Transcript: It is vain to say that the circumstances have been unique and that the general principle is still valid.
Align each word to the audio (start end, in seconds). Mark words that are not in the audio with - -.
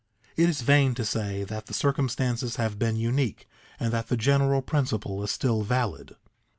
It 0.35 0.49
is 0.49 0.61
vain 0.63 0.95
to 0.95 1.05
say 1.05 1.43
that 1.43 1.67
the 1.67 1.75
circumstances 1.75 2.55
have 2.55 2.79
been 2.79 2.95
unique 2.95 3.47
and 3.79 3.93
that 3.93 4.07
the 4.07 4.17
general 4.17 4.63
principle 4.63 5.21
is 5.23 5.29
still 5.29 5.61
valid. 5.61 6.15